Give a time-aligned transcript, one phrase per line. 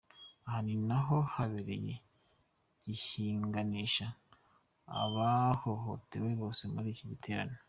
[0.47, 1.93] Aha ni naho yahereye
[2.85, 4.07] yihanganisha
[5.01, 7.57] abahohotewe bose muri iki gitaramo.